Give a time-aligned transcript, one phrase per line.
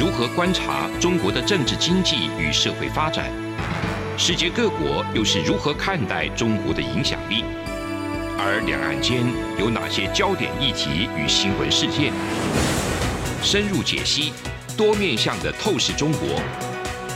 [0.00, 3.30] 如何观察中国的政治经济与社会发展？
[4.16, 7.44] 世界各国又是如何看待中国的影响力？
[8.38, 9.22] 而两岸间
[9.58, 12.14] 有哪些焦点议题与新闻事件？
[13.42, 14.32] 深入解析，
[14.74, 16.40] 多面向的透视中国。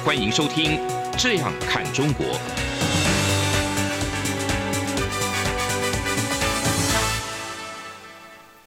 [0.05, 0.77] 欢迎收听
[1.17, 2.27] 《这样看中国》。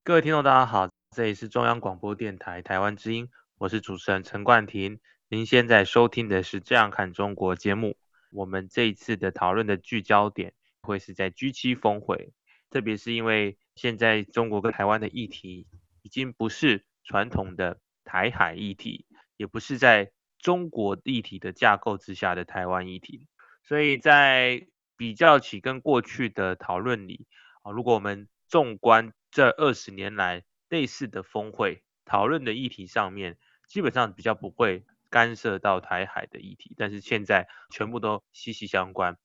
[0.03, 3.29] 各位听众，大家好，这里是中央广播电台台湾之音，
[3.59, 4.99] 我是主持人陈冠廷。
[5.29, 7.97] 您现在收听的是《这样看中国》节目。
[8.29, 12.33] 我们这一次的讨论的聚焦点会是在 G7 峰会。
[12.69, 15.65] 特别是因为现在中国跟台湾的议题
[16.03, 19.07] 已经不是传统的台海议题，
[19.37, 23.27] 也不是在中国议题的架构之下的台湾议题，
[23.63, 27.25] 所以在比较起跟过去的讨论里
[27.63, 33.35] 啊，如果我们纵观这二十年来类似的峰会讨论的议题上面，
[33.67, 39.17] 基本上比较不会干涉到台海的议题，但是现在全部都息息相关。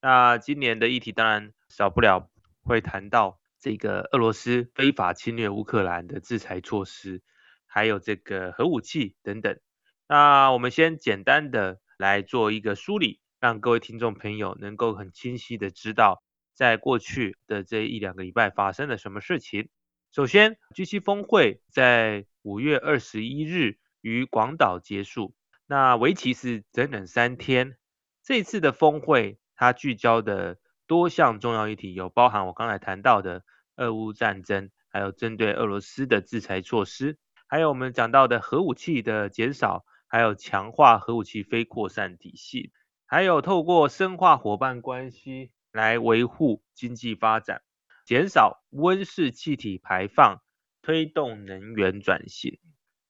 [0.00, 2.30] 那今年的议题当然少不了。
[2.64, 7.22] 会谈到这个俄罗斯非法侵略乌克兰的制裁措施，
[7.64, 9.58] 还有这个核武器等等。
[10.06, 19.70] 那我们先简单的来做一个梳理，让各位听众朋友能够很清晰的知道，在过去的这一两个礼拜发生了什么事情。
[20.12, 25.34] 首先，G7 峰会在五月二十一日于广岛结束，
[25.66, 27.76] 那为期是整整三天。
[28.22, 30.58] 这次的峰会，它聚焦的。
[30.86, 33.44] 多项重要议题有包含我刚才谈到的
[33.76, 42.72] 俄乌战争，还有针对俄罗斯的制裁措施，还有我们讲到的核武器的减少，还有强化核武器非扩散体系，
[43.04, 47.60] 还有透过深化伙伴关系来维护经济发展，
[48.06, 50.40] 减少温室气体排放，
[50.80, 52.58] 推动能源转型。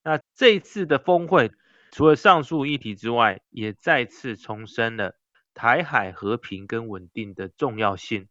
[0.03, 1.51] 那这一次的峰会，
[1.91, 5.15] 除了上述议题之外，也再次重申了。
[5.53, 8.29] 台海和平跟稳定的重要性，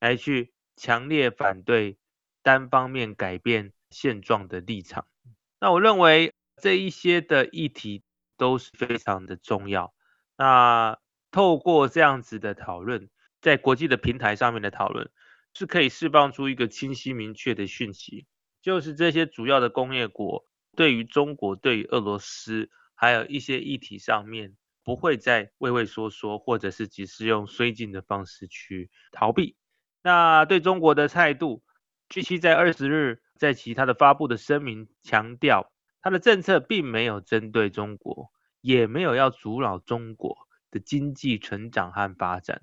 [0.00, 1.98] 来去强烈反对
[2.42, 5.06] 单方面改变现状的立场。
[5.60, 8.02] 那我认为这一些的议题
[8.36, 9.94] 都是非常的重要。
[10.36, 10.98] 那
[11.30, 13.08] 透过这样子的讨论，
[13.40, 15.08] 在国际的平台上面的讨论，
[15.52, 18.26] 是可以释放出一个清晰明确的讯息，
[18.62, 20.44] 就是这些主要的工业国
[20.74, 24.56] 对于中国、对于俄罗斯，还有一些议题上面。
[24.86, 29.56] 不会再畏畏缩缩，或者是只是用绥靖的方式去逃避。
[30.02, 31.62] 那对中国的态度
[32.10, 38.30] ，G7 在二十日在其他的发布的声明强调，他的政策并没有针对中国，
[38.60, 40.36] 也没有要阻挠中国
[40.70, 42.60] 的经济成长和发展。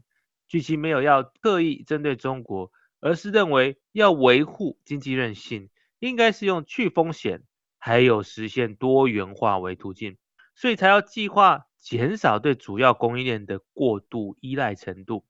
[0.48, 7.42] G7 没有要刻意针对中国，而是认为要维护经济韧性，应该是用去风险
[7.82, 10.18] 还有实现多元化为途径，
[10.56, 11.66] 所以才要计划。
[11.84, 15.26] 减少对主要供应链的过度依赖程度，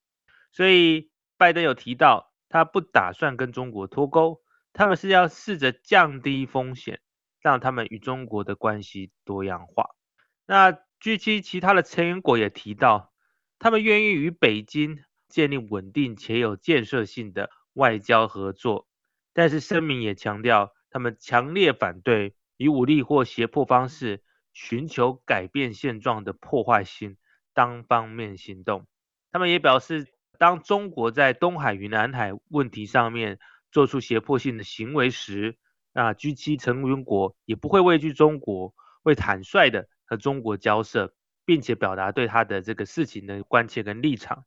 [0.52, 4.42] 所以拜登有提到，他不打算跟中国脱钩，
[4.74, 7.00] 他们是要试着降低风险，
[7.40, 9.92] 让他们与中国的关系多样化。
[10.46, 13.14] 那 G7 其他的成员国也提到，
[13.58, 18.90] 他们愿意与北京建立稳定且有建设性的外交合作，
[19.32, 24.22] 但是声明也强调，他们强烈反对以武力或胁迫方式。
[24.54, 27.16] 寻求改变现状的破坏性
[27.54, 28.86] 单方面行动。
[29.32, 30.08] 他们也表示，
[30.38, 33.40] 当中国在东海与南海问题上面
[33.72, 35.58] 做出胁迫性的行为时，
[35.94, 38.74] 那 G7 成员国也不会畏惧中国，
[39.04, 41.14] 会坦率的和中国交涉，
[41.46, 44.44] 并且表达对他的这个事情的关切跟立场。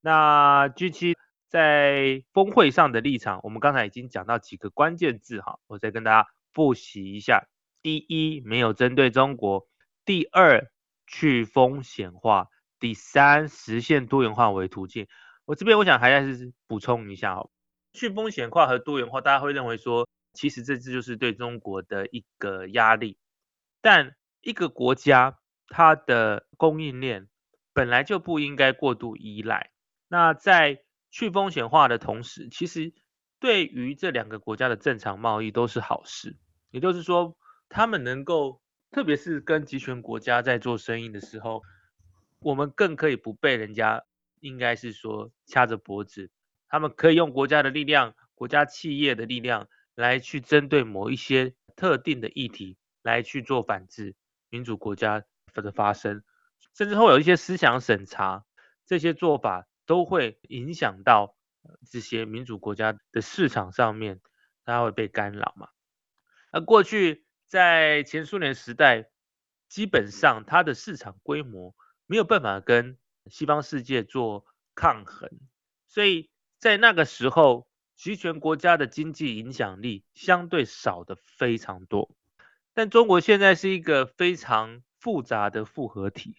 [0.00, 1.16] 那 G7
[1.48, 7.48] 在峰会上的立场，我们刚才已经讲到几个关键字哈，我再跟大家复习一下。
[7.82, 9.66] 第一，没有针对中国；
[10.04, 10.70] 第二，
[11.06, 12.48] 去风险化；
[12.78, 15.08] 第三，实现多元化为途径。
[15.44, 17.50] 我这边我想还要是补充一下哦，
[17.92, 23.18] 去风险化和多元化，大家会认为说，其实这这就是对中国的一个压力。
[23.80, 27.28] 但一个国家它的供应链
[27.72, 29.72] 本来就不应该过度依赖。
[30.06, 32.94] 那在去风险化的同时，其实
[33.42, 36.38] 对于这两个国家的正常贸易都是好事。
[36.70, 37.36] 也就是说。
[37.74, 38.60] 他们能够，
[38.90, 41.62] 特别是跟集权国家在做生意的时候，
[42.40, 44.04] 我们更可以不被人家，
[44.40, 46.30] 应该是说掐着脖子。
[46.68, 54.14] 他们可以用国家的力量、国家企业的力量来去针对某一些特定的议题来去做反制
[54.50, 55.24] 民主国家
[55.54, 56.22] 的发生，
[56.76, 58.44] 甚至会有一些思想审查，
[58.84, 61.34] 这些做法都会影响到
[61.90, 64.20] 这些民主国家的市场上面，
[64.64, 65.68] 它会被干扰嘛。
[66.50, 67.24] 而过去。
[67.48, 69.10] 在前苏联时代，
[69.68, 71.74] 基本上它的市场规模
[72.06, 75.28] 没有办法跟西方世界做抗衡，
[75.86, 82.16] 所以在那个时候，集权国家的经济影响力相对少的非常多。
[82.72, 86.36] 但中国现在是一个非常复杂的复合体，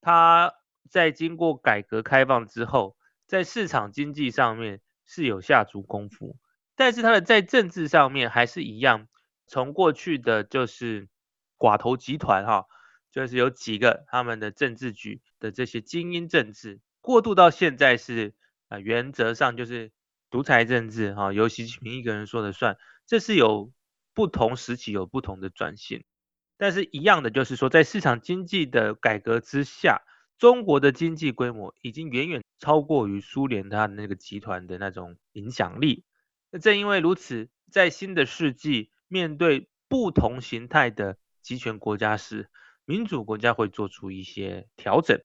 [0.00, 0.54] 它
[0.88, 2.96] 在经过改革开放之后，
[3.28, 6.36] 在市场经济上面是有下足功夫，
[6.74, 9.06] 但是它的在政治上面还是一样，
[9.46, 11.08] 从过去的就是
[11.56, 12.64] 寡头集团哈，
[13.12, 18.34] 就是有几个他们的政治局的这些精英政治，过渡到现在是
[18.66, 19.92] 啊原则上就是
[20.28, 22.76] 独裁政治哈，由习近平一个人说了算，
[23.06, 23.70] 这是有。
[24.14, 26.02] 不同时期有不同的转型，
[26.56, 30.02] 但是一样的就是说，在市场经济的改革之下，
[30.38, 36.04] 中国的经济规模已经远远超过于苏联它那个集团的那种影响力。
[36.50, 42.48] 那正因为如此，在新的世纪面对不同形态的集权国家时，
[42.84, 45.20] 民主国家会做出一些调整。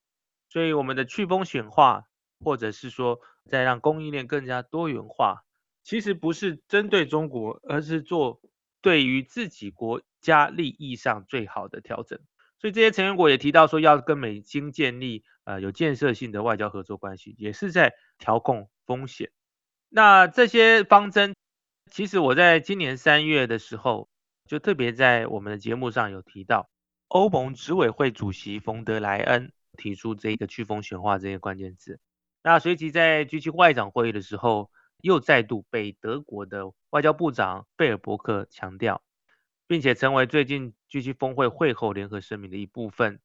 [0.50, 2.04] 所以我们的去风险化，
[2.40, 3.20] 或者是说
[3.50, 5.44] 再让供应链更加多元化，
[5.84, 8.42] 其实不是针对中国，而是做。
[8.84, 12.20] 对于自己国家利益上最好的调整，
[12.60, 19.32] 所以这些成员国也提到说要跟美经建立呃有建设性的外交合作关系，也是在调控风险。
[19.90, 21.36] 那这些方针，
[21.92, 24.10] 其实我在今年三月的时候
[24.48, 26.70] 就特别在我们的节目上有提到，
[27.08, 32.00] 欧盟执委会主席冯德莱恩提出这个去风险化这些关键字。
[32.42, 34.70] 那随即在 G7 外长会议的时候，
[35.02, 39.02] 又再度被德国的外交部长贝尔伯克强调，
[39.68, 43.20] 并且成为最近 G7 峰会会后联合声明的一部分，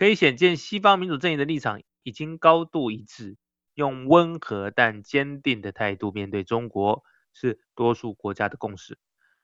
[0.00, 3.36] 可以显见西方民主阵营的立场已经高度一致，
[3.74, 7.04] 用温和但坚定的态度面对中国
[7.34, 8.96] 是多数国家的共识。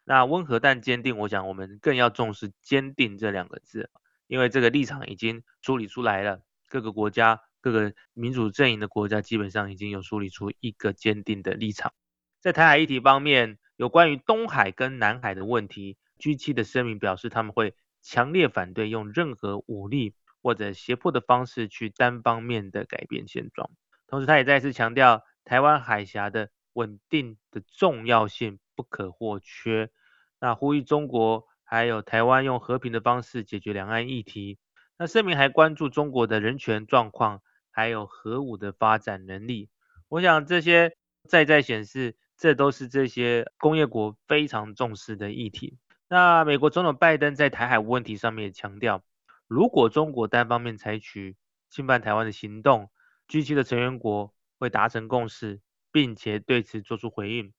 [0.03, 3.91] 那温和但坚定，我想我们更要重视“坚定”这两个字，
[4.29, 7.43] 因为这个立场已经梳理出来了，各个国家。
[7.61, 11.93] 各个民主阵营的国家基本上已经有梳理出一个坚定的立场。
[12.41, 20.15] 在台海议题方面，有关于东海跟南海的问题，G7 的声明表示他们会强烈反对用任何武力
[20.47, 23.69] 或者胁迫的方式去单方面的改变现状。
[24.07, 29.91] 同时，他也再次强调台湾海峡的稳定的重要性不可或缺。
[30.39, 34.61] 那呼吁中国还有台湾用和平的方式解决两岸议题。
[34.97, 37.43] 那声明还关注中国的人权状况。
[37.79, 39.69] 还有核武的发展能力，
[40.09, 40.97] 我想这些
[41.29, 45.77] 再再显示，这都是这些工业国非常重视的议题。
[46.09, 49.03] 那美国总统拜登在台海问题上面也强调，
[49.47, 51.37] 如果中国单方面采取
[51.71, 52.91] 侵犯台湾的行动
[53.29, 55.61] ，G7 的成员国会达成共识，
[55.93, 57.53] 并且对此做出回应。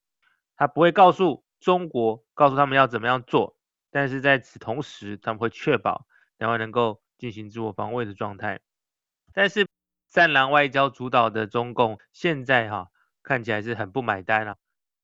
[0.56, 3.56] 他不会告诉中国，告诉他们要怎么样做，
[3.90, 6.06] 但是在此同时，他们会确保
[6.38, 8.60] 台湾能够进行自我防卫的状态。
[9.32, 9.66] 但是，
[10.10, 12.88] 战狼外交主导的中共现在哈、
[13.22, 14.56] 看起来是很不买单、啊。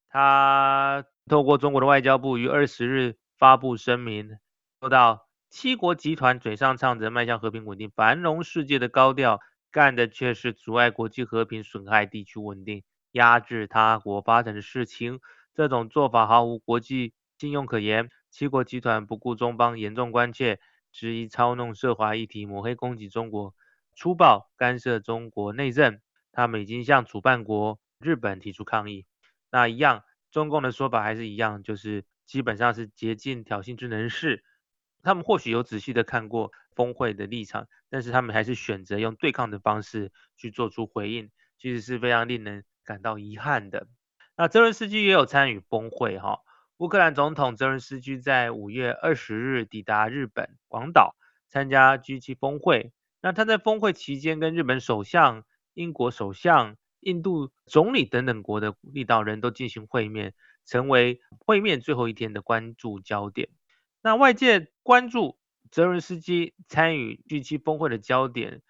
[0.09, 4.39] 他透过中国的外交部于二十日发布声明，
[4.81, 5.24] 说到
[5.55, 9.39] 七国集团嘴上唱着迈向和平稳定繁荣世界的高调，
[9.71, 15.21] 干的却是阻碍国际和平、损害地区稳定、压制他国发展的事情。
[15.55, 18.11] 这种做法毫无国际信用可言。
[18.33, 20.59] 七国集团不顾中方严重关切，
[20.90, 23.55] 执意操弄涉华议题，抹黑攻击中国。
[23.95, 26.00] 粗暴干涉中国内政，
[26.33, 29.07] 他们已经向主办国日本提出抗议。
[29.52, 30.02] 那一样，
[30.33, 34.43] 中共的说法还是一样，就是基本上是竭尽挑衅之能事。
[35.04, 43.87] 他们或许有仔细的看过峰会的立场，但是他们还是选择用对抗的方式去做出回应，其实是非常令人感到遗憾的。
[44.37, 46.40] 那泽伦斯基也有参与峰会哈，
[46.78, 51.14] 乌克兰总统泽伦斯基在五月二十日抵达日本广岛
[51.49, 52.92] 参加 G7 峰会。
[53.20, 60.34] 那他在峰会期间跟日本首相、英国首相、印度总理等等国的领导人都进行会面，
[60.66, 63.49] 成为会面最后一天的关注焦点。
[64.04, 65.38] 那外界关注
[65.70, 68.61] 泽伦斯基参与 G7 峰会的焦点，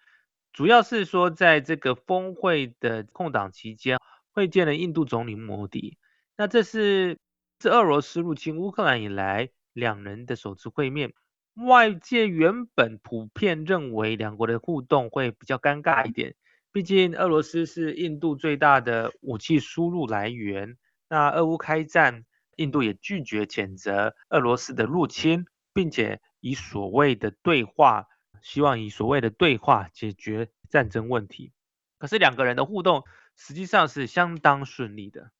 [0.53, 3.97] 主要是说在这个峰会的空档期间
[4.31, 5.97] 会见了印度总理莫迪。
[6.37, 7.19] 那这是
[7.59, 11.13] 自俄罗斯入侵乌克兰以来两人的首次会面。
[11.55, 16.33] 外界原本普遍认为两国的互动会比较尴尬一点，
[16.71, 20.77] 毕竟俄罗斯是印度最大的武器输入来源。
[21.09, 22.23] 那俄乌开战，
[22.55, 28.07] 印度也拒绝谴责俄罗斯的入侵，并且以所谓的对话，
[28.41, 31.51] 希望以所谓的对话解决战争问题。
[31.97, 33.03] 可是两个人的互动
[33.35, 35.31] 实际上是相当顺利的。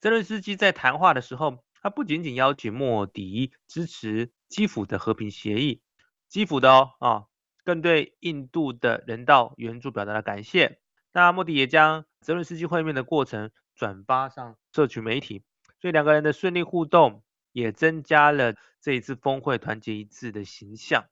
[0.00, 5.82] 泽伦斯基在谈话的时候，他不仅仅邀请莫迪支持基辅的和平协议，
[6.28, 7.24] 基辅的哦啊，
[7.64, 10.80] 更对印度的人道援助表达了感谢。
[11.12, 15.42] 那莫迪也将泽伦斯基会面的过程转发上社群媒体，
[15.80, 17.22] 所以两个人的顺利互动
[17.52, 21.04] 也增加了这一次峰会团结一致的形象。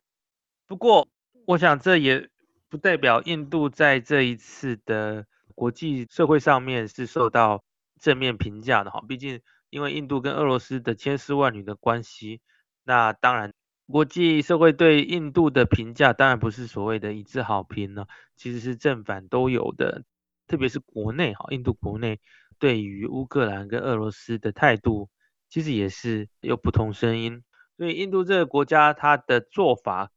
[0.67, 1.09] 不过，
[1.47, 2.29] 我想这也
[2.69, 7.65] 不代表印度在这一次的国际社会上面是受到
[8.01, 9.03] 正面评价的哈。
[9.09, 12.41] 毕竟，因为印度跟俄罗斯的千丝万缕的关系，
[12.85, 13.53] 那当然。
[13.91, 18.05] 国际社会对印度的评价当然不是所谓的一致好评呢，
[18.37, 20.05] 其实是正反都有的。
[20.47, 22.21] 特别是国内哈，印度国内
[22.59, 25.09] 对于乌克兰跟俄罗斯的态度，
[25.49, 27.43] 其实也是有不同声音。
[27.77, 30.11] 所以印度这个国家它的做法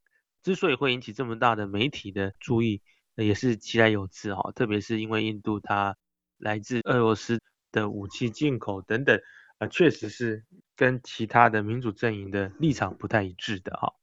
[0.44, 2.82] 之所以会引起这么大的媒体的注意，
[3.16, 4.52] 也是其来有自哈。
[4.54, 5.96] 特别是因为印度它
[6.38, 7.40] 来自俄罗斯
[7.72, 9.20] 的武器进口等等。
[9.60, 10.44] 啊，确实是
[10.76, 13.94] 跟其他的民主阵营的立场不太一致的哈。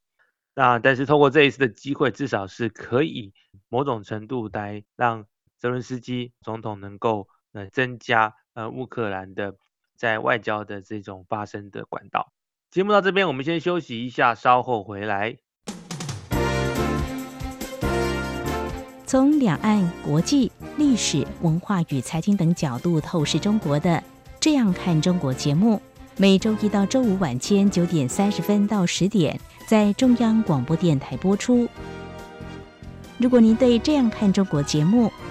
[0.54, 3.34] 那但是通过这一次的机会，至少是可以
[3.68, 5.26] 某种程度来让
[5.56, 9.54] 泽伦斯基总统能够呃增加呃乌克兰的
[9.96, 12.32] 在外交的这种发声的管道。
[12.70, 15.36] 节目到这边，我们先休息一下，稍后回来。
[19.06, 24.04] 从两岸、国际、历史、文化与财经等角度透视中国的。
[24.38, 25.80] 这样看中国节目，
[26.16, 31.66] 每周一到周五晚间九点三十分到十点，在中央广播电台播出。
[33.16, 35.10] 如果您对这样看中国节目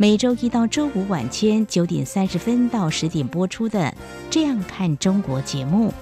[0.00, 3.78] 每周一到周五晚间九点三十分到十点播出的
[4.30, 5.92] 《这样看中国》节目。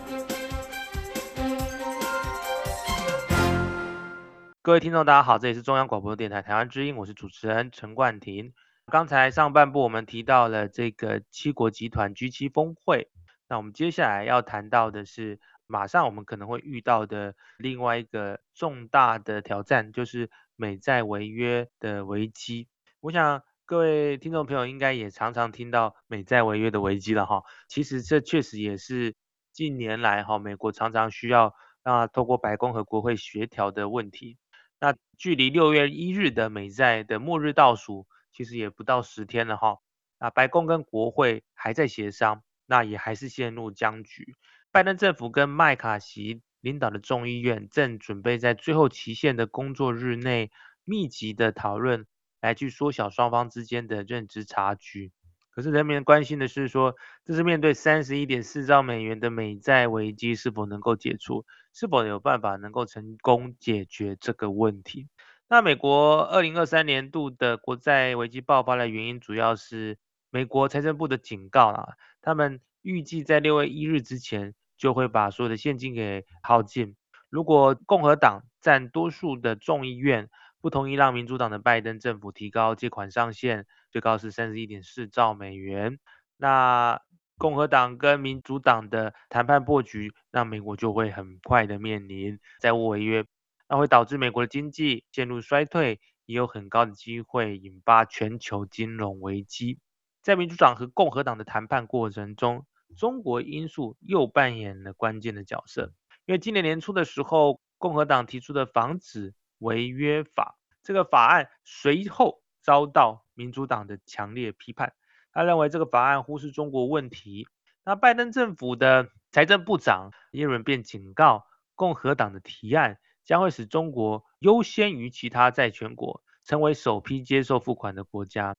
[4.63, 8.53] 各位听众，大家好，这里是中央广播电台台湾之音，我是主持人陈冠廷。
[8.87, 13.11] 刚才上半部我们提到了这个七国集团 G7 峰会，
[13.49, 22.69] 那我们接下来要谈到的是，马上我们可能会遇到的另外一个重大的挑战，就是美债违约的危机。
[23.01, 27.43] 我想各位听众朋友应该也常常听到美债违约的危机了哈。
[27.69, 29.15] 其实这确实也是
[29.53, 34.39] 近年来哈美国常常需要啊透过白宫和国会协调的问题。
[34.81, 38.07] 那距离六月一日的美债的末日倒数。
[38.33, 39.79] 其实也不到十天了哈，
[40.19, 44.35] 啊，白宫跟国会还在协商，那也还是陷入僵局。
[44.71, 50.53] 拜登政府跟麦卡锡领导的众议院正准备在最后期限的工作日内
[50.85, 52.07] 密集的讨论，
[52.41, 55.13] 来去缩小双方之间的认知差距。
[55.51, 65.09] 可是人民关心的是说，这是面对三十一点四兆美元的美债危机是否能够解除，是否有办法能够成功解决这个问题？
[65.49, 69.99] 那美国二零二三年度的国债危机爆发的原因，主要是
[70.31, 76.95] 美国财政部的警告啊，他们预计在六月一日之前就会把所有的现金给耗尽。
[77.31, 80.29] 如果共和党占多数的众议院
[80.61, 85.99] 不同意让民主党的拜登政府提高借款上限，最高是三十一点四兆美元，
[86.37, 87.01] 那
[87.37, 93.25] 共和党跟民主党的谈判破局，那美国就会很快的面临债务违约。
[93.69, 99.79] 那会导致美国的经济陷入衰退，也有很高的机会引发全球金融危机。
[100.23, 105.93] 在民主党和共和党的谈判过程中，中国因素又扮演了关键的角色。
[106.25, 114.95] 因为今年年初的时候，共和党提出的防止违约法，这个法案随后遭到民主党的强烈批判。
[115.33, 117.47] 他认为这个法案忽视中国问题。
[117.85, 122.99] 那拜登政府的财政部长耶伦便警告共和党的提案。
[123.25, 128.57] 将会使中国优先于其他债权国，成为首批接受付款的国家。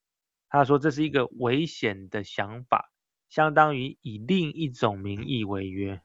[0.48, 2.92] 他说这是一个危险的想法，
[3.30, 6.00] 相当于以另一种名义违约。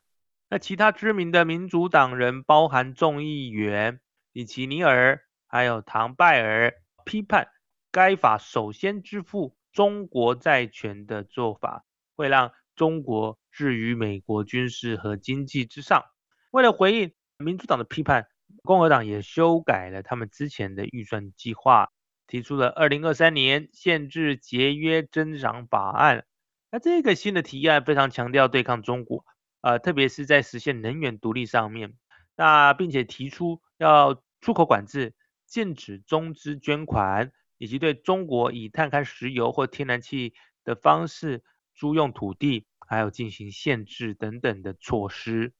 [0.48, 4.00] 那其他知名的民主党人，包含众议员
[4.34, 6.74] 里奇尼尔还有唐拜尔，
[7.06, 7.48] 批判
[7.90, 11.86] 该法首先支付中国债权的做法，
[12.16, 16.04] 会让中国置于美国军事和经济之上。
[16.50, 18.28] 为了回应民主党的批判。
[18.62, 21.90] 共和党也修改了他们之前的预算计划，
[22.26, 26.24] 提出了二零二三年限制节约增长法案。
[26.70, 29.24] 那这个新的提案非常强调对抗中国，
[29.60, 31.94] 呃，特别是在实现能源独立上面。
[32.36, 35.14] 那并且提出要出口管制，
[35.46, 41.42] 禁止中资捐款，以及对中国以探勘石油或天然气的方式
[41.74, 45.52] 租用土地，还有进行限制等等的措施。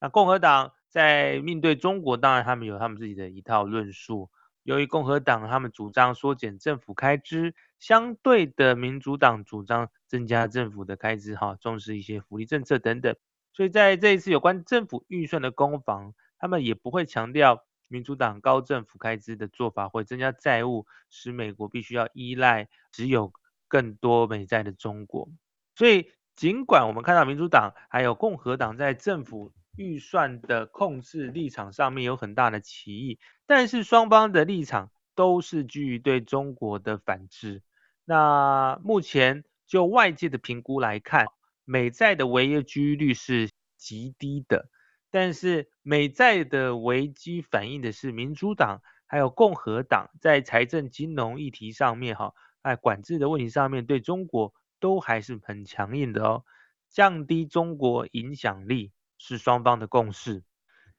[0.00, 4.30] 那共和党在面对中国，当然他们有他们自己的一套论述。
[4.62, 13.16] 由于共和党他们主张缩减政府开支，相对的民主党主张增加政府的开支，哈，重视一些福利政策等等。
[13.52, 23.32] 所以在这一次有关政府预算的攻防，他们也不会强调民主党高政府开支的做法会增加债务，使美国必须要依赖只有
[23.68, 25.28] 更多美债的中国。
[25.76, 37.62] 所以尽管我们看到民主党还有共和党在政府预算的控制立场上面有很大的歧义，但是双方的立场都是基于对中国的反制。
[38.04, 41.26] 那目前就外界的评估来看，
[41.64, 44.68] 美债的违约几率是极低的，
[45.10, 56.44] 但是美债的危机反映的是民主党还有共和党在财政金融议题上面哈，在管制的问题上面对中国都还是很强硬的哦，
[56.88, 58.92] 降低中国影响力。
[59.22, 60.44] 是双方的共识。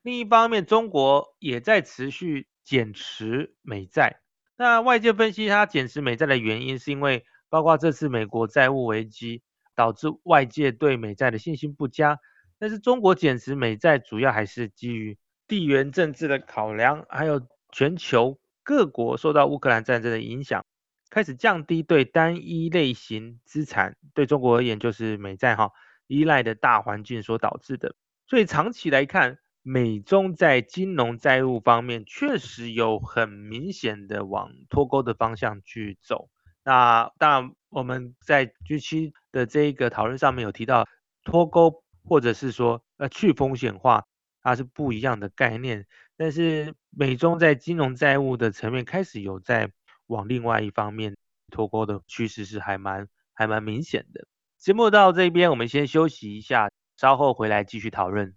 [0.04, 4.22] 另一方面，中国也在持续减持美债。
[4.56, 9.42] 那外界分析，它减持美债的原因，是因为包括这次美国债务危机
[9.74, 12.20] 导致外界对美债的信心不佳。
[12.62, 17.42] 但是中国减持美债，主要还是基于地缘政治的考量，还有
[17.72, 20.64] 全球各国受到乌克兰战争的影响，
[21.10, 25.72] 开始降低对单一类型资产，对中国而言就是美债哈
[26.06, 27.96] 依赖的大环境所导致的。
[28.28, 36.30] 所以长期来看，美中在金融债务方面确实有很明显的往脱钩的方向去走。
[36.64, 40.88] 那当然，我们在 G7 的这一个讨论上面有提到
[41.24, 44.04] 脱钩，或者是说呃去风险化，
[44.42, 45.86] 它是不一样的概念。
[46.18, 49.72] 但是美中在金融债务的层面开始有在
[50.08, 51.16] 往另外一方面
[51.52, 54.26] 脱钩的趋势，是还蛮还蛮明显的。
[54.58, 56.70] 节目到这边，我们先休息一下。
[56.98, 58.32] 稍后回来继续讨论。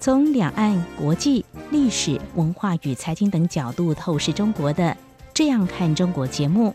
[0.00, 4.84] 从两岸、国际、历史、文化与财经等角度透视中国的
[5.34, 6.74] 《这样看中国》节目，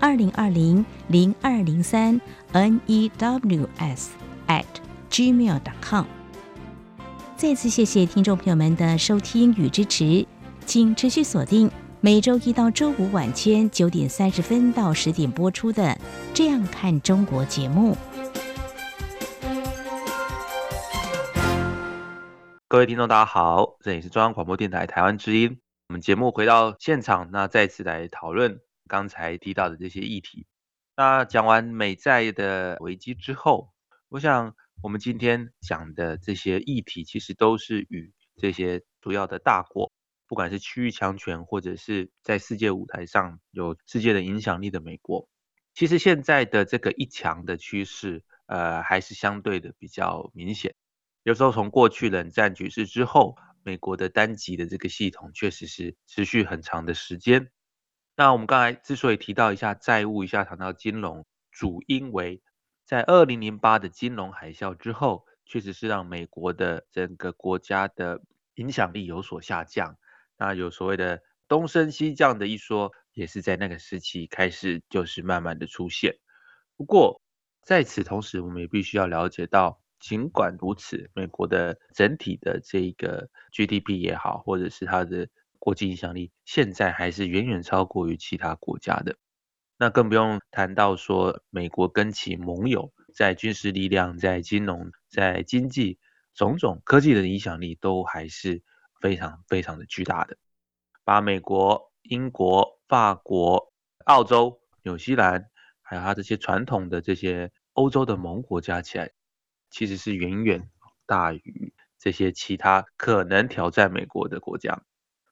[0.00, 2.20] 二零二零零二零三
[2.52, 4.06] news
[4.46, 4.64] at
[5.10, 6.04] gmail.com。
[7.36, 10.26] 再次谢谢听众朋友们的收听与支持，
[10.66, 15.82] 请持续锁定每周一到周五晚间九点三十分到十点播出的
[16.32, 17.96] 《这样看中国》节目。
[22.68, 25.58] 各位听众，大家好，这里是中央广播电台台湾之音。
[25.88, 30.46] 我们节目回到现场，那再次来讨论刚才提到的这些议题。
[30.96, 33.72] 那讲完美债的危机之后，
[34.08, 39.92] 我想我们今天讲的这些议题，其实都是与这些主要的大国，
[40.26, 45.28] 不管是区域强权，或者是在世界舞台上有世界的影响力的美国，
[45.72, 50.74] 其实现在的这个一强的趋势，呃，还是相对的比较明显。
[51.22, 57.50] 有时候从过去冷战局势之后，美国的单极的这个系统确实是持续很长的时间。
[58.18, 62.42] 那我们刚才之所以提到一下债务，一下谈到金融，主因为
[62.84, 68.20] 在二零零八的金融海啸之后，确实是让美国的整个国家的
[68.56, 69.96] 影响力有所下降。
[70.36, 76.16] 那有所谓的东升西降的一说，也是在那个时期开始就是慢慢的出现。
[76.76, 77.22] 不过
[77.62, 79.80] 在此同时，我们也必须要了解到。
[80.00, 85.28] 尽管如此，美国的整体的这个 GDP 也好，或者是它的
[85.58, 89.16] 国际影响力，现在还是远远超过于其他国家的。
[89.76, 95.98] 那更不用谈到说，美国跟其盟友在军事力量、在金融、在经济
[96.34, 98.62] 种种科技的影响力，都还是
[99.00, 100.36] 非常非常的巨大的。
[101.04, 103.72] 把美国、英国、法国、
[104.04, 105.48] 澳洲、纽西兰，
[105.80, 109.10] 还有它这些传统的这些欧洲的盟国加起来。
[109.70, 110.70] 其实是远远
[111.04, 114.82] 大于这些其他可能挑战美国的国家。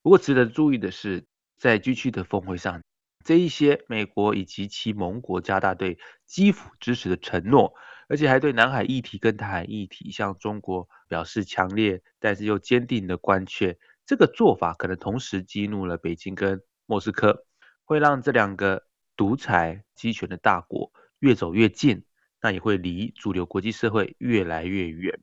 [0.07, 1.25] 不过值得注意的是，
[1.59, 2.81] 在 G7 的峰会上，
[3.25, 7.75] 这一些美国以及其盟国加大对基辅支持的承诺，
[8.09, 13.81] 而且还对南海议题跟台海议题向中国表示强烈但是又坚定的关切。
[14.07, 17.45] 这个做法可能同时激怒了北京跟莫斯科，
[17.85, 18.85] 会让这两个
[19.17, 22.05] 独裁集权的大国越走越近，
[22.41, 25.19] 那也会离主流国际社会越来越远。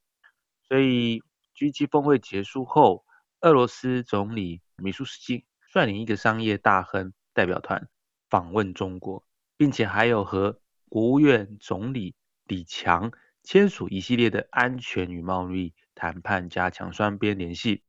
[0.67, 1.23] 所以
[1.55, 3.05] G7 峰会结束后，
[3.39, 7.87] 俄罗斯总理米舒斯金率领一个商业大亨代表团
[8.29, 12.15] 访问中国，并且还有和国务院总理
[12.45, 13.11] 李强
[13.43, 17.83] 签署一系列的安全与贸易谈判，加强双边联系。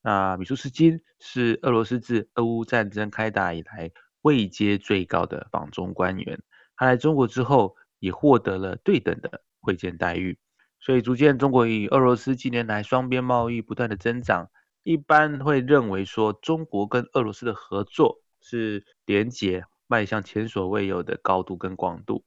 [0.00, 3.90] 那米舒斯金是俄罗斯自俄乌战争开打以来
[4.22, 6.40] 位阶最高的访中官员。
[6.76, 10.38] 他来中国之后，也获得了对等的会见待遇。
[10.80, 14.50] 所以，逐渐中国与俄罗斯近年来双边贸易不断的增长，
[14.84, 22.22] 一般会认为说，中国跟俄罗斯的合作是连结迈向前所未有的高度跟广度。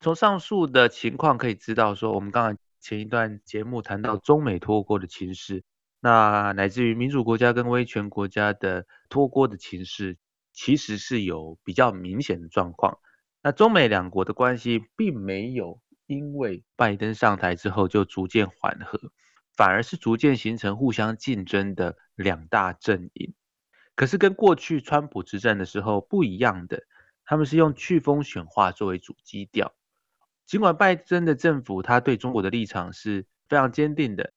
[0.00, 5.62] 从上述的情况可以知道说，我们刚才前一段节目谈到中美脱钩的情势。
[6.00, 10.16] 那乃至于民主国家跟威权国家的脱钩的情势，
[10.52, 12.98] 其实是有比较明显的状况。
[13.42, 18.98] 那中美两国的关系并没有因为拜登上台之后就逐渐缓和，
[19.56, 23.34] 反而是逐渐形成互相竞争的两大阵营。
[23.94, 26.84] 可是跟过去川普执政的时候不一样的，
[27.24, 29.74] 他们是用去风险化作为主基调。
[30.46, 34.32] 尽管拜登的政府他对中国的立场是非常坚定的。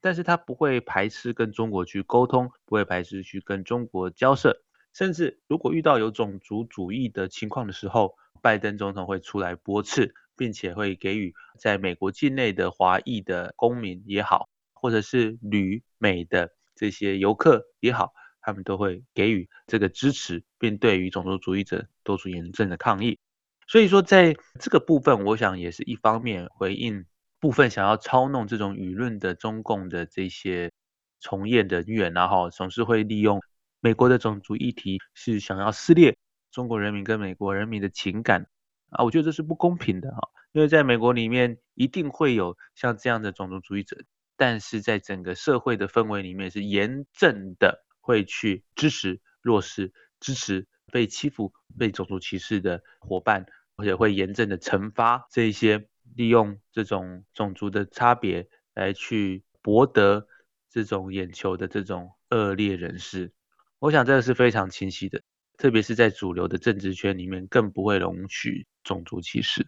[0.00, 4.62] 但是他不会排斥跟中国去沟通，不会排斥去跟中国交涉，
[4.94, 23.18] 甚至如果遇到有种族主义的情况的时候，拜登总统会出来驳斥，并且会给予在美国境内的华裔的公民也好，或者是旅美的这些游客也好，他们都会给予这个支持，并对于种族主义者做出严正的抗议。
[23.66, 27.04] 所以说，在这个部分，我想也是一方面回应。
[27.38, 30.72] 部分想要操弄这种舆论的中共的这些
[31.20, 33.42] 从业人员，然后总是会利用
[33.80, 36.16] 美国的种族议题，是想要撕裂
[36.50, 38.46] 中国人民跟美国人民的情感
[38.90, 43.96] 啊，我觉得这是不公平的哈，因为在美国里面一定会有像这样的种族主义者，
[44.36, 55.88] 但是在整个社会的氛围里面是严正的会去支持弱势，支持被欺负、被种族歧视的伙伴，而且会严正的惩罚这些。
[56.16, 60.26] 利用这种种族的差别来去博得
[60.68, 63.32] 这种眼球的这种恶劣人士，
[63.78, 65.22] 我想这个是非常清晰的，
[65.56, 69.66] 特别是在主流的政治圈里面，更不会容许种族歧视。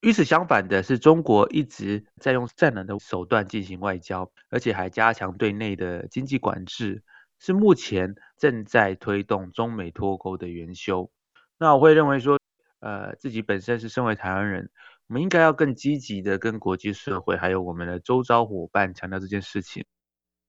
[0.00, 7.02] 与此相反的是，中国一直在用战狼的手段进行外交，而且还加强对内的经济管制，
[7.38, 11.10] 是目前正在推动中美脱钩的元凶。
[11.56, 12.38] 那我会认为说，
[12.80, 14.70] 呃，自己本身是身为台湾人。
[15.06, 19.84] 我们应该要更积极的跟国际社会，还有我们的周遭伙伴强调这件事情，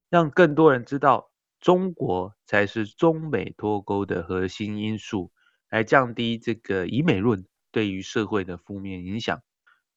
[0.08, 5.30] 让更多人知道中国才是中美脱钩的核心因素，
[5.70, 7.44] 来降低这个以美论
[7.76, 9.42] 对于社会的负面影响。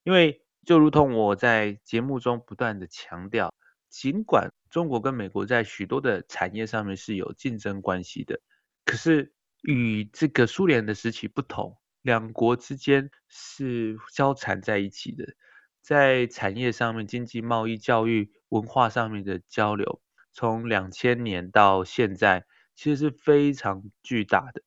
[0.04, 3.54] 因为就如同我在节目中不断的强调，
[3.88, 8.42] 尽管中国跟美国在许多的产业上面是有竞争关系的，
[8.84, 11.78] 可是与这个苏联的时期不同。
[12.02, 15.26] 两国之间是交缠在一起的，
[15.82, 20.02] 在产业上面、经济、贸易、教育、文化上面的交流，
[20.34, 24.64] 从两千年到现在，其实是非常巨大的。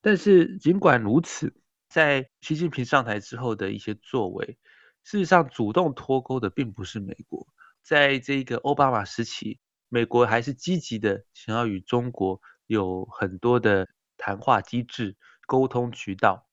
[0.00, 1.54] 但是尽管如此，
[1.88, 4.58] 在习近平上台之后的一些作为，
[5.04, 7.46] 事实上主动脱钩的并不是美国。
[7.82, 16.46] 在这个奥巴马时期，美国还是积极的想要与中国有很多的谈话机制、沟通渠道。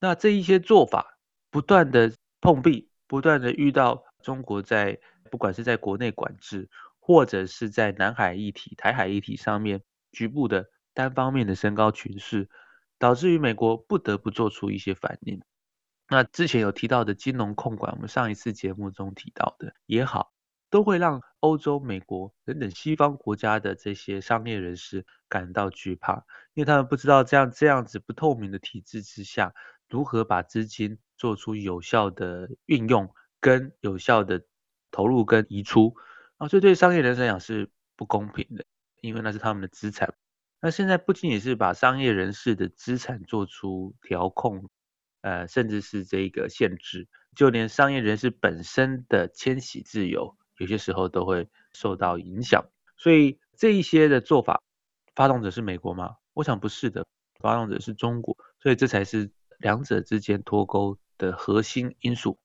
[0.00, 1.18] 那这一些做法
[1.50, 4.98] 不断的碰壁，不断的遇到中国在
[5.30, 12.48] 不管是在国内管制，或者是在南海议题、台海议题上面局部的单方面的升高群势，
[13.00, 15.42] 导致于美国不得不做出一些反应。
[16.08, 20.32] 那之前有提到的金融控管，我们上一次节目中提到的也好，
[20.68, 29.54] 都会让欧洲、美国等等西方国家的这些商业人士感到惧怕，因为他们不知道这样这样子不透明的体制之下。
[29.88, 34.44] 如何把资金做出有效的运用，跟有效的
[34.90, 35.94] 投入跟移出
[36.36, 38.64] 啊，这对商业人士来讲是不公平的，
[39.00, 40.14] 因为那是他们的资产。
[40.60, 44.68] 那现在不仅仅是把商业人士的资产做出调控，
[45.22, 52.64] 呃，甚至是这个限制，就连商业人士本身的迁徙自由，有些时候都会受到影响。
[52.96, 54.62] 所以这一些的做法，
[55.14, 56.16] 发动者是美国吗？
[56.34, 57.06] 我想不是的，
[57.40, 59.30] 发动者是中国，所以这才是。
[59.60, 62.38] 两者之间脱钩的核心因素，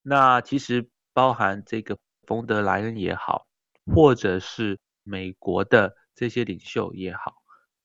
[0.00, 3.46] 那其实包含这个冯德莱恩也好，
[3.94, 7.35] 或者是美国的这些领袖也好，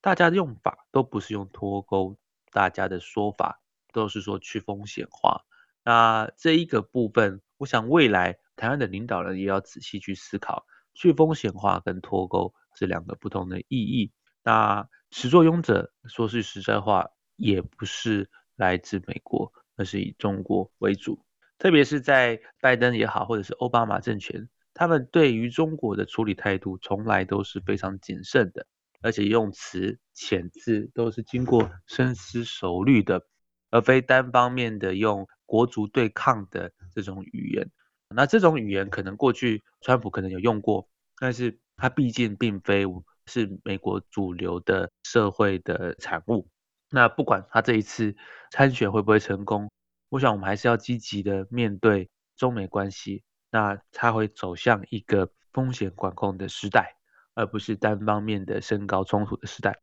[0.02, 2.18] 大家的用法都不是用脱钩，
[2.52, 3.62] 大家的说法
[3.94, 5.46] 都是说去风险化。
[5.84, 14.12] 那这一个部分，我想未来台湾的领导人也要仔细去思考，去风险化跟脱钩是两个不同的意义。
[14.44, 21.24] 那始作俑者说句实在话，也不是来自美国，而是以中国为主。
[21.60, 28.66] 特别是在拜登也好，或者是奥巴马政权，他们对于中国的处理态度从来都是非常谨慎的，
[29.02, 33.22] 而且用词遣字都是经过深思熟虑的，
[33.70, 37.70] 而非单方面的用国族对抗的这种语言。
[38.14, 40.88] 那这种语言可能过去川普可能有用过，
[41.18, 42.86] 但是他毕竟并非
[43.26, 46.48] 是美国主流的社会的产物。
[46.90, 48.14] 那不管他这一次
[48.52, 49.72] 参选会不会成功，
[50.10, 56.98] 我想，我们还是要积极的面对中美关系，那它会走向一个风险管控的时代，
[57.34, 59.80] 而不是单方面的升高冲突的时代。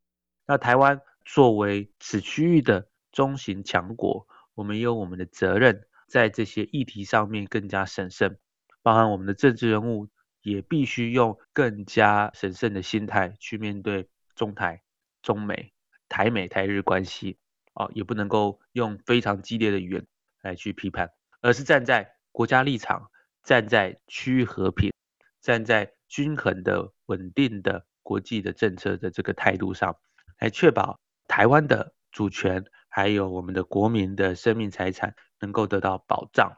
[0.47, 8.39] 那台湾作为此区域的中型强国，我们有我们的责任，在这些议题上面更加审慎，
[8.83, 10.09] 包含我们的政治人物
[10.43, 14.83] 也必须用更加审慎的心态去面对中台、
[15.23, 15.73] 中美、
[16.09, 17.39] 台美、台日关系，
[17.75, 20.07] 啊，也不能够用非常激烈的语言。
[20.41, 23.11] 来去批判，而是站在国家立场，
[23.43, 24.93] 站在区域和平，
[25.41, 29.97] 站在均衡的、稳定的国际的政策的这个态度上，
[30.39, 36.53] 来确保台湾的主权，还有我们的国民的生命财产能够得到保障。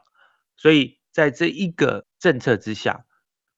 [0.55, 3.05] 所以在这一个政策之下，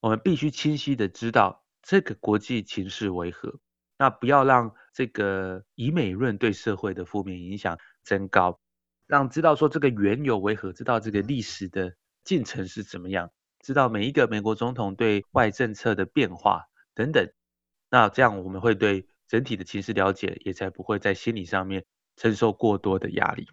[0.00, 3.60] 我们必须清晰的知道这个国际情势为何，
[3.96, 8.60] 那不要让这个以美论对社会的负面影响增高。
[9.06, 13.30] 让知道说这个缘由为何，知道这个历史的进程是怎么样，
[13.64, 17.26] 知道每一个美国总统对外政策的变化等等，
[17.88, 21.82] 那这样我们会对整体的情势了解，也才不会在心理上面
[22.14, 23.48] 承受过多的压力。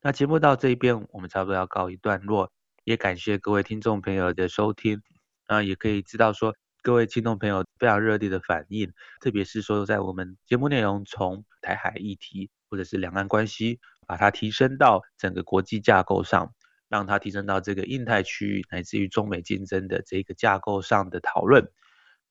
[0.00, 2.52] 那节目到这一边，我们差不多要告一段落，
[2.84, 5.02] 也感谢各位听众朋友的收听，
[5.48, 13.80] 那也可以知道说各位听众朋友非常热烈的反应，特别是说在我们节目内容从台海议题或者是两岸关系。
[14.06, 16.52] 把它提升到整个国际架构上，
[16.90, 21.70] 让它提升到这个印太区域，乃至于中美竞争的这个架构上的讨论。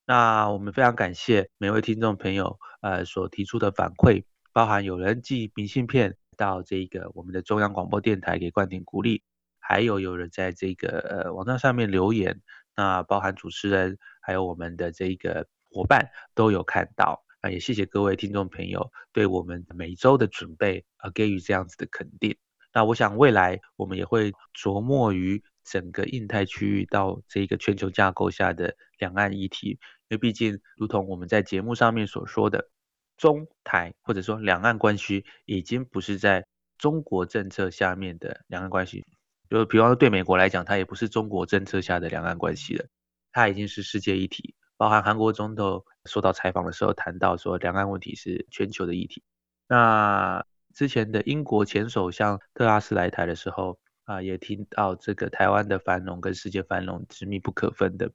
[0.05, 9.23] 那我们非常感谢每位听众朋友呃所提出的反馈，包含有人寄明信片到这个我们的中央广播电台给冠廷鼓励，
[9.59, 12.41] 还有有人在这个呃网站上面留言，
[12.75, 17.23] 那包含主持人还有我们的这个伙伴都有看到。
[17.41, 22.35] 啊，也谢谢各位听众朋友对我们每周的准备而给予这样子的肯定。
[22.73, 29.79] 那我想未来我们也会琢磨于整个印太区域到这个全球架构下的两岸议题，因
[30.09, 32.69] 为毕竟如同我们在节目上面所说的，
[33.17, 36.45] 中台或者说两岸关系已经不是在
[36.77, 39.05] 中国政策下面的两岸关系，
[39.49, 42.85] 就比方说对美国来讲，它也不是中国政策下的两岸关系了，
[43.31, 44.55] 它已经是世界议题。
[44.77, 49.21] 包含韩国总统受到采访的时候谈到说，两岸问题是全球的议题。
[49.67, 58.11] 那之前的英国前首相特拉斯来台的时候啊，也听到这个台湾的繁荣跟世界繁荣是密不可分的。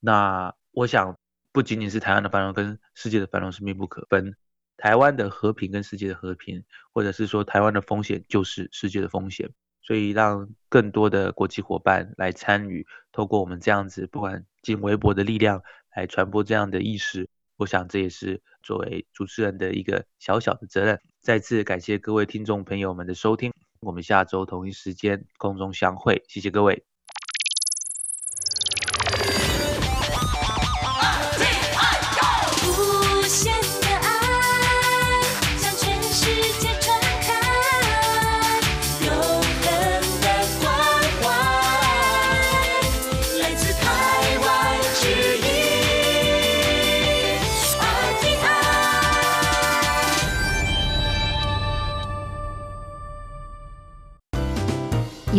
[0.00, 1.18] 那我想
[1.52, 4.34] 不仅仅是台湾的繁荣跟世界的繁荣是密不可分，
[4.76, 9.50] 台湾的和平跟世界的和平，或者是说台湾的风险就是世界的风险。
[9.82, 15.62] 所以让更多的国际伙伴来参与，透过我们这样子不管仅微薄的力量。
[15.96, 17.28] 来传播这样的意识，
[17.58, 21.00] 我想这也是作为主持人的一个小小的责任。
[21.20, 26.84] 再次感谢各位听众朋友们的收听，我们下周同一时间空中相会，谢谢各位。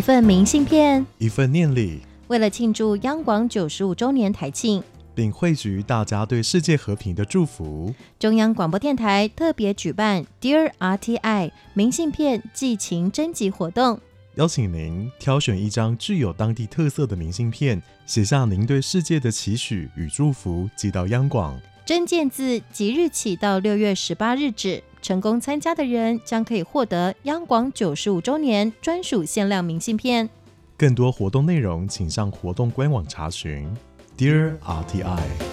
[0.10, 2.00] 份明信片，一份念礼。
[2.30, 4.82] 为了庆祝央广九十五周年台庆，
[5.14, 14.00] 并汇聚大家对世界和平的祝福，中央广播电台特别举办 Dear RTI 明信片寄情征集活动，
[14.34, 21.56] 邀请您挑选一张具有当地特色的明信片，写下您对世界的期许与祝福，寄到央广。
[21.86, 24.84] 真件自即日起到六月十八日止。
[25.02, 30.30] 成功参加的人将可以获得央广九十五周年专属限量明信片。
[30.78, 33.70] 更多活动内容，请上活动官网查询。
[34.18, 35.49] Dear RTI。